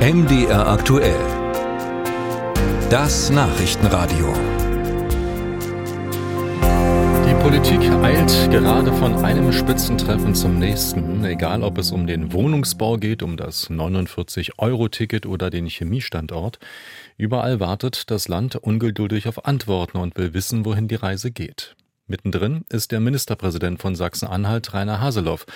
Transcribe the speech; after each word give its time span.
MDR 0.00 0.66
aktuell. 0.66 1.20
Das 2.88 3.28
Nachrichtenradio. 3.28 4.32
Die 7.28 7.34
Politik 7.42 7.82
eilt 8.02 8.50
gerade 8.50 8.94
von 8.94 9.22
einem 9.22 9.52
Spitzentreffen 9.52 10.34
zum 10.34 10.58
nächsten, 10.58 11.22
egal 11.26 11.62
ob 11.62 11.76
es 11.76 11.92
um 11.92 12.06
den 12.06 12.32
Wohnungsbau 12.32 12.96
geht, 12.96 13.22
um 13.22 13.36
das 13.36 13.68
49-Euro-Ticket 13.68 15.26
oder 15.26 15.50
den 15.50 15.66
Chemiestandort. 15.66 16.58
Überall 17.18 17.60
wartet 17.60 18.10
das 18.10 18.26
Land 18.26 18.56
ungeduldig 18.56 19.28
auf 19.28 19.44
Antworten 19.44 19.98
und 19.98 20.16
will 20.16 20.32
wissen, 20.32 20.64
wohin 20.64 20.88
die 20.88 20.94
Reise 20.94 21.30
geht. 21.30 21.76
Mittendrin 22.10 22.64
ist 22.68 22.90
der 22.90 22.98
Ministerpräsident 22.98 23.80
von 23.80 23.94
Sachsen-Anhalt, 23.94 24.74
Rainer 24.74 25.00
Haseloff. 25.00 25.46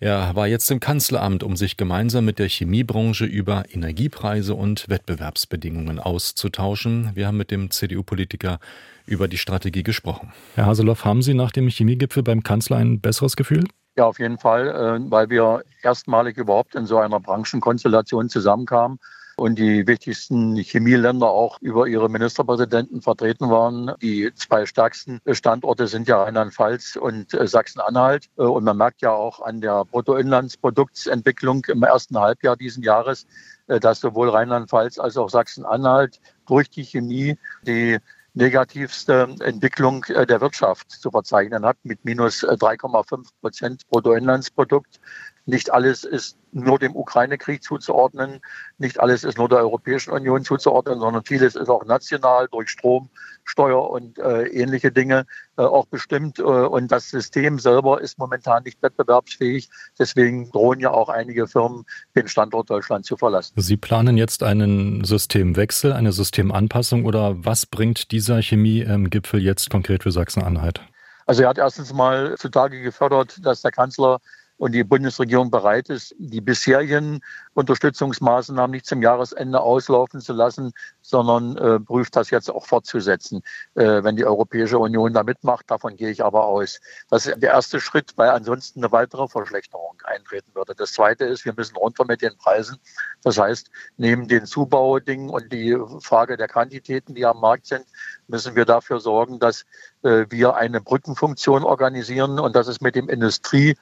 Er 0.00 0.36
war 0.36 0.46
jetzt 0.46 0.70
im 0.70 0.78
Kanzleramt, 0.78 1.42
um 1.42 1.56
sich 1.56 1.78
gemeinsam 1.78 2.26
mit 2.26 2.38
der 2.38 2.46
Chemiebranche 2.46 3.24
über 3.24 3.64
Energiepreise 3.72 4.54
und 4.54 4.86
Wettbewerbsbedingungen 4.90 5.98
auszutauschen. 5.98 7.12
Wir 7.14 7.26
haben 7.26 7.38
mit 7.38 7.50
dem 7.50 7.70
CDU-Politiker 7.70 8.58
über 9.06 9.28
die 9.28 9.38
Strategie 9.38 9.82
gesprochen. 9.82 10.34
Herr 10.56 10.66
Haseloff, 10.66 11.06
haben 11.06 11.22
Sie 11.22 11.32
nach 11.32 11.52
dem 11.52 11.68
Chemiegipfel 11.68 12.22
beim 12.22 12.42
Kanzler 12.42 12.76
ein 12.76 13.00
besseres 13.00 13.34
Gefühl? 13.34 13.64
Ja, 13.96 14.04
auf 14.04 14.18
jeden 14.18 14.38
Fall, 14.38 14.68
äh, 14.68 15.10
weil 15.10 15.30
wir 15.30 15.62
erstmalig 15.82 16.36
überhaupt 16.36 16.74
in 16.74 16.84
so 16.84 16.98
einer 16.98 17.18
Branchenkonstellation 17.18 18.28
zusammenkamen 18.28 18.98
und 19.36 19.58
die 19.58 19.86
wichtigsten 19.86 20.56
Chemieländer 20.56 21.28
auch 21.28 21.60
über 21.60 21.86
ihre 21.86 22.08
Ministerpräsidenten 22.08 23.02
vertreten 23.02 23.50
waren. 23.50 23.92
Die 24.00 24.32
zwei 24.34 24.66
stärksten 24.66 25.20
Standorte 25.32 25.86
sind 25.86 26.08
ja 26.08 26.22
Rheinland-Pfalz 26.22 26.96
und 26.96 27.34
äh, 27.34 27.46
Sachsen-Anhalt. 27.46 28.26
Äh, 28.36 28.42
und 28.42 28.64
man 28.64 28.76
merkt 28.76 29.02
ja 29.02 29.12
auch 29.12 29.40
an 29.40 29.60
der 29.60 29.84
Bruttoinlandsproduktsentwicklung 29.84 31.64
im 31.66 31.82
ersten 31.82 32.18
Halbjahr 32.18 32.56
diesen 32.56 32.82
Jahres, 32.82 33.26
äh, 33.66 33.80
dass 33.80 34.00
sowohl 34.00 34.30
Rheinland-Pfalz 34.30 34.98
als 34.98 35.16
auch 35.16 35.30
Sachsen-Anhalt 35.30 36.20
durch 36.46 36.70
die 36.70 36.84
Chemie 36.84 37.36
die 37.62 37.98
negativste 38.34 39.28
Entwicklung 39.40 40.04
der 40.08 40.40
Wirtschaft 40.40 40.90
zu 40.90 41.08
verzeichnen 41.08 41.64
hat 41.64 41.76
mit 41.84 42.04
minus 42.04 42.42
3,5 42.42 43.28
Prozent 43.40 43.88
Bruttoinlandsprodukt. 43.88 44.98
Nicht 45.46 45.72
alles 45.72 46.04
ist 46.04 46.38
nur 46.52 46.78
dem 46.78 46.96
Ukraine-Krieg 46.96 47.62
zuzuordnen, 47.62 48.40
nicht 48.78 49.00
alles 49.00 49.24
ist 49.24 49.36
nur 49.36 49.48
der 49.48 49.58
Europäischen 49.58 50.12
Union 50.12 50.44
zuzuordnen, 50.44 51.00
sondern 51.00 51.24
vieles 51.24 51.54
ist 51.54 51.68
auch 51.68 51.84
national 51.84 52.48
durch 52.50 52.70
Strom, 52.70 53.10
Steuer 53.44 53.90
und 53.90 54.18
äh, 54.18 54.44
ähnliche 54.44 54.90
Dinge 54.90 55.26
äh, 55.58 55.62
auch 55.62 55.86
bestimmt. 55.86 56.38
Äh, 56.38 56.42
und 56.42 56.90
das 56.90 57.10
System 57.10 57.58
selber 57.58 58.00
ist 58.00 58.18
momentan 58.18 58.62
nicht 58.62 58.82
wettbewerbsfähig. 58.82 59.68
Deswegen 59.98 60.50
drohen 60.50 60.80
ja 60.80 60.90
auch 60.90 61.10
einige 61.10 61.46
Firmen, 61.46 61.84
den 62.16 62.26
Standort 62.26 62.70
Deutschland 62.70 63.04
zu 63.04 63.16
verlassen. 63.16 63.52
Sie 63.56 63.76
planen 63.76 64.16
jetzt 64.16 64.42
einen 64.42 65.04
Systemwechsel, 65.04 65.92
eine 65.92 66.12
Systemanpassung 66.12 67.04
oder 67.04 67.44
was 67.44 67.66
bringt 67.66 68.12
dieser 68.12 68.40
Chemiegipfel 68.40 69.42
jetzt 69.42 69.68
konkret 69.68 70.04
für 70.04 70.12
Sachsen-Anhalt? 70.12 70.80
Also 71.26 71.42
er 71.42 71.48
hat 71.48 71.58
erstens 71.58 71.92
mal 71.92 72.36
zutage 72.36 72.82
gefördert, 72.82 73.38
dass 73.42 73.62
der 73.62 73.72
Kanzler 73.72 74.20
und 74.56 74.72
die 74.72 74.84
Bundesregierung 74.84 75.50
bereit 75.50 75.88
ist, 75.88 76.14
die 76.18 76.40
bisherigen 76.40 77.20
Unterstützungsmaßnahmen 77.54 78.70
nicht 78.70 78.86
zum 78.86 79.02
Jahresende 79.02 79.60
auslaufen 79.60 80.20
zu 80.20 80.32
lassen, 80.32 80.72
sondern 81.02 81.56
äh, 81.56 81.80
prüft 81.80 82.16
das 82.16 82.30
jetzt 82.30 82.50
auch 82.50 82.66
fortzusetzen, 82.66 83.42
äh, 83.74 84.02
wenn 84.04 84.16
die 84.16 84.24
Europäische 84.24 84.78
Union 84.78 85.12
da 85.12 85.22
mitmacht. 85.22 85.70
Davon 85.70 85.96
gehe 85.96 86.10
ich 86.10 86.24
aber 86.24 86.44
aus. 86.44 86.80
Das 87.10 87.26
ist 87.26 87.42
der 87.42 87.50
erste 87.50 87.80
Schritt, 87.80 88.12
weil 88.16 88.30
ansonsten 88.30 88.80
eine 88.80 88.92
weitere 88.92 89.26
Verschlechterung 89.28 90.00
eintreten 90.04 90.54
würde. 90.54 90.74
Das 90.74 90.92
zweite 90.92 91.24
ist, 91.24 91.44
wir 91.44 91.54
müssen 91.54 91.76
runter 91.76 92.04
mit 92.04 92.22
den 92.22 92.36
Preisen. 92.36 92.78
Das 93.22 93.38
heißt, 93.38 93.70
neben 93.96 94.28
den 94.28 94.46
Zubaudingen 94.46 95.30
und 95.30 95.52
die 95.52 95.76
Frage 96.00 96.36
der 96.36 96.48
Quantitäten, 96.48 97.14
die 97.14 97.26
am 97.26 97.40
Markt 97.40 97.66
sind, 97.66 97.84
müssen 98.28 98.54
wir 98.54 98.64
dafür 98.64 99.00
sorgen, 99.00 99.38
dass 99.38 99.64
äh, 100.02 100.26
wir 100.30 100.54
eine 100.54 100.80
Brückenfunktion 100.80 101.64
organisieren 101.64 102.38
und 102.38 102.54
das 102.54 102.68
ist 102.68 102.80
mit 102.80 102.94
dem 102.94 103.08
Industrie 103.08 103.76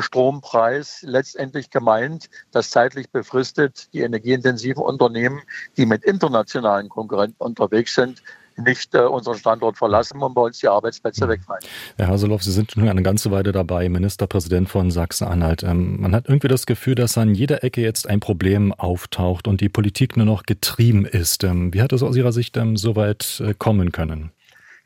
Strompreis 0.00 1.02
letztendlich 1.06 1.70
gemeint, 1.70 2.30
dass 2.52 2.70
zeitlich 2.70 3.10
befristet 3.10 3.92
die 3.92 4.00
energieintensiven 4.00 4.82
Unternehmen, 4.82 5.42
die 5.76 5.86
mit 5.86 6.04
internationalen 6.04 6.88
Konkurrenten 6.88 7.42
unterwegs 7.42 7.94
sind, 7.94 8.22
nicht 8.56 8.94
äh, 8.94 9.00
unseren 9.00 9.36
Standort 9.36 9.76
verlassen 9.76 10.22
und 10.22 10.34
bei 10.34 10.42
uns 10.42 10.60
die 10.60 10.68
Arbeitsplätze 10.68 11.28
wegfallen. 11.28 11.64
Herr 11.96 12.08
Haseloff, 12.08 12.42
Sie 12.42 12.52
sind 12.52 12.72
schon 12.72 12.88
eine 12.88 13.02
ganze 13.02 13.30
Weile 13.30 13.52
dabei, 13.52 13.88
Ministerpräsident 13.88 14.68
von 14.68 14.90
Sachsen-Anhalt. 14.90 15.62
Ähm, 15.62 16.00
man 16.00 16.14
hat 16.14 16.28
irgendwie 16.28 16.48
das 16.48 16.66
Gefühl, 16.66 16.94
dass 16.94 17.18
an 17.18 17.34
jeder 17.34 17.64
Ecke 17.64 17.80
jetzt 17.80 18.08
ein 18.08 18.20
Problem 18.20 18.72
auftaucht 18.72 19.48
und 19.48 19.60
die 19.60 19.68
Politik 19.68 20.16
nur 20.16 20.26
noch 20.26 20.44
getrieben 20.44 21.04
ist. 21.04 21.44
Ähm, 21.44 21.74
wie 21.74 21.82
hat 21.82 21.92
es 21.92 22.02
aus 22.02 22.16
Ihrer 22.16 22.32
Sicht 22.32 22.56
ähm, 22.56 22.76
so 22.76 22.96
weit 22.96 23.42
äh, 23.44 23.54
kommen 23.54 23.92
können? 23.92 24.30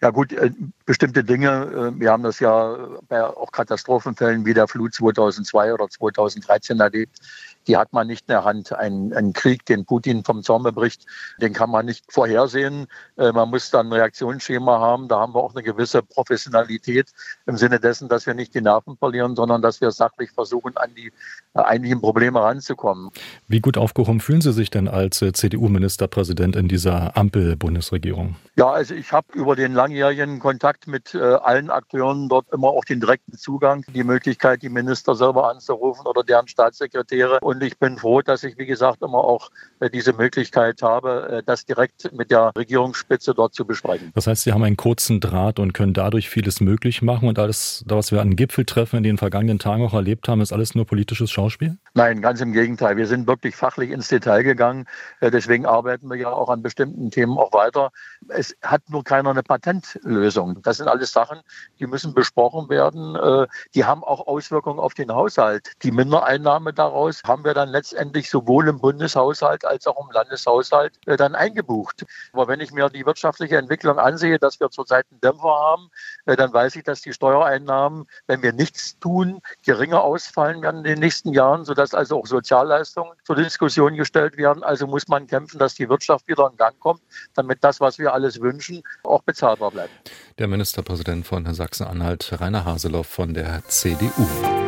Ja 0.00 0.10
gut, 0.10 0.32
äh, 0.32 0.52
bestimmte 0.86 1.24
Dinge, 1.24 1.92
äh, 1.96 2.00
wir 2.00 2.12
haben 2.12 2.22
das 2.22 2.38
ja 2.38 2.76
bei 3.08 3.24
auch 3.24 3.50
Katastrophenfällen 3.50 4.46
wie 4.46 4.54
der 4.54 4.68
Flut 4.68 4.94
2002 4.94 5.74
oder 5.74 5.88
2013 5.88 6.78
erlebt, 6.78 7.18
die 7.68 7.76
hat 7.76 7.92
man 7.92 8.06
nicht 8.06 8.22
in 8.22 8.32
der 8.32 8.44
Hand. 8.44 8.72
Ein, 8.72 9.12
ein 9.12 9.32
Krieg, 9.32 9.64
den 9.66 9.84
Putin 9.84 10.24
vom 10.24 10.42
Zaun 10.42 10.62
bricht, 10.62 11.06
den 11.40 11.52
kann 11.52 11.70
man 11.70 11.86
nicht 11.86 12.04
vorhersehen. 12.10 12.86
Äh, 13.16 13.32
man 13.32 13.50
muss 13.50 13.70
dann 13.70 13.88
ein 13.88 13.92
Reaktionsschema 13.92 14.80
haben. 14.80 15.08
Da 15.08 15.20
haben 15.20 15.34
wir 15.34 15.42
auch 15.42 15.54
eine 15.54 15.62
gewisse 15.62 16.02
Professionalität 16.02 17.10
im 17.46 17.56
Sinne 17.56 17.78
dessen, 17.78 18.08
dass 18.08 18.26
wir 18.26 18.34
nicht 18.34 18.54
die 18.54 18.60
Nerven 18.60 18.96
verlieren, 18.96 19.36
sondern 19.36 19.62
dass 19.62 19.80
wir 19.80 19.90
sachlich 19.90 20.30
versuchen, 20.32 20.76
an 20.76 20.94
die 20.96 21.12
eigentlichen 21.54 22.00
Probleme 22.00 22.40
ranzukommen. 22.40 23.10
Wie 23.46 23.60
gut 23.60 23.76
aufgehoben 23.76 24.20
fühlen 24.20 24.40
Sie 24.40 24.52
sich 24.52 24.70
denn 24.70 24.88
als 24.88 25.18
CDU-Ministerpräsident 25.18 26.56
in 26.56 26.68
dieser 26.68 27.16
Ampel-Bundesregierung? 27.16 28.36
Ja, 28.56 28.70
also 28.70 28.94
ich 28.94 29.12
habe 29.12 29.26
über 29.34 29.54
den 29.54 29.72
langjährigen 29.72 30.40
Kontakt 30.40 30.86
mit 30.86 31.14
äh, 31.14 31.18
allen 31.18 31.70
Akteuren 31.70 32.28
dort 32.28 32.52
immer 32.52 32.68
auch 32.68 32.84
den 32.84 33.00
direkten 33.00 33.36
Zugang, 33.36 33.84
die 33.94 34.04
Möglichkeit, 34.04 34.62
die 34.62 34.68
Minister 34.68 35.14
selber 35.14 35.50
anzurufen 35.50 36.06
oder 36.06 36.24
deren 36.24 36.48
Staatssekretäre. 36.48 37.38
Und 37.40 37.57
ich 37.62 37.78
bin 37.78 37.98
froh, 37.98 38.22
dass 38.22 38.44
ich, 38.44 38.58
wie 38.58 38.66
gesagt, 38.66 39.02
immer 39.02 39.18
auch 39.18 39.50
äh, 39.80 39.90
diese 39.90 40.12
Möglichkeit 40.12 40.82
habe, 40.82 41.38
äh, 41.38 41.42
das 41.44 41.64
direkt 41.64 42.12
mit 42.12 42.30
der 42.30 42.52
Regierungsspitze 42.56 43.34
dort 43.34 43.54
zu 43.54 43.64
besprechen. 43.64 44.10
Das 44.14 44.26
heißt, 44.26 44.44
Sie 44.44 44.52
haben 44.52 44.62
einen 44.62 44.76
kurzen 44.76 45.20
Draht 45.20 45.58
und 45.58 45.72
können 45.72 45.94
dadurch 45.94 46.28
vieles 46.28 46.60
möglich 46.60 47.02
machen. 47.02 47.28
Und 47.28 47.38
alles, 47.38 47.84
was 47.86 48.12
wir 48.12 48.20
an 48.20 48.36
Gipfeltreffen 48.36 48.98
in 48.98 49.02
den 49.02 49.18
vergangenen 49.18 49.58
Tagen 49.58 49.84
auch 49.84 49.94
erlebt 49.94 50.28
haben, 50.28 50.40
ist 50.40 50.52
alles 50.52 50.74
nur 50.74 50.86
politisches 50.86 51.30
Schauspiel? 51.30 51.78
Nein, 51.94 52.20
ganz 52.20 52.40
im 52.40 52.52
Gegenteil. 52.52 52.96
Wir 52.96 53.06
sind 53.06 53.26
wirklich 53.26 53.56
fachlich 53.56 53.90
ins 53.90 54.08
Detail 54.08 54.42
gegangen. 54.42 54.86
Äh, 55.20 55.30
deswegen 55.30 55.66
arbeiten 55.66 56.08
wir 56.08 56.16
ja 56.16 56.30
auch 56.30 56.48
an 56.48 56.62
bestimmten 56.62 57.10
Themen 57.10 57.38
auch 57.38 57.52
weiter. 57.52 57.90
Es 58.28 58.54
hat 58.62 58.82
nur 58.88 59.04
keiner 59.04 59.30
eine 59.30 59.42
Patentlösung. 59.42 60.62
Das 60.62 60.76
sind 60.76 60.88
alles 60.88 61.12
Sachen, 61.12 61.40
die 61.78 61.86
müssen 61.86 62.14
besprochen 62.14 62.68
werden. 62.68 63.16
Äh, 63.16 63.46
die 63.74 63.84
haben 63.84 64.04
auch 64.04 64.26
Auswirkungen 64.26 64.78
auf 64.78 64.94
den 64.94 65.12
Haushalt. 65.12 65.72
Die 65.82 65.90
Mindereinnahme 65.90 66.72
daraus 66.72 67.22
haben 67.24 67.44
wir 67.44 67.54
dann 67.54 67.70
letztendlich 67.70 68.30
sowohl 68.30 68.68
im 68.68 68.78
Bundeshaushalt 68.78 69.64
als 69.64 69.86
auch 69.86 70.04
im 70.04 70.12
Landeshaushalt 70.12 70.98
äh, 71.06 71.16
dann 71.16 71.34
eingebucht. 71.34 72.04
Aber 72.32 72.48
wenn 72.48 72.60
ich 72.60 72.72
mir 72.72 72.90
die 72.90 73.06
wirtschaftliche 73.06 73.56
Entwicklung 73.56 73.98
ansehe, 73.98 74.38
dass 74.38 74.60
wir 74.60 74.70
zurzeit 74.70 75.06
einen 75.10 75.20
Dämpfer 75.20 75.48
haben, 75.48 75.90
dann 76.26 76.52
weiß 76.52 76.76
ich, 76.76 76.84
dass 76.84 77.00
die 77.00 77.12
Steuereinnahmen, 77.12 78.06
wenn 78.26 78.42
wir 78.42 78.52
nichts 78.52 78.98
tun, 78.98 79.40
geringer 79.64 80.02
ausfallen 80.02 80.62
werden 80.62 80.78
in 80.78 80.84
den 80.84 80.98
nächsten 80.98 81.32
Jahren, 81.32 81.64
sodass 81.78 81.94
also 81.94 82.18
auch 82.18 82.26
Sozialleistungen 82.26 83.12
zur 83.22 83.36
Diskussion 83.36 83.94
gestellt 83.94 84.36
werden. 84.36 84.64
Also 84.64 84.88
muss 84.88 85.06
man 85.06 85.28
kämpfen, 85.28 85.58
dass 85.58 85.76
die 85.76 85.88
Wirtschaft 85.88 86.26
wieder 86.26 86.48
in 86.50 86.56
Gang 86.56 86.78
kommt, 86.80 87.00
damit 87.34 87.62
das, 87.62 87.80
was 87.80 88.00
wir 88.00 88.12
alles 88.12 88.40
wünschen, 88.40 88.82
auch 89.04 89.22
bezahlbar 89.22 89.70
bleibt. 89.70 90.10
Der 90.38 90.48
Ministerpräsident 90.48 91.24
von 91.24 91.46
Sachsen-Anhalt, 91.54 92.40
Rainer 92.40 92.64
Haseloff 92.64 93.06
von 93.06 93.32
der 93.32 93.62
CDU. 93.68 94.67